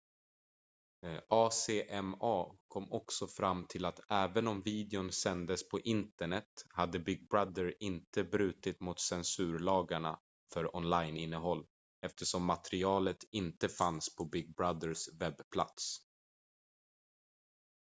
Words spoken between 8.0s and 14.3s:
brutit mot censurlagarna för onlineinnehåll eftersom materialet inte fanns på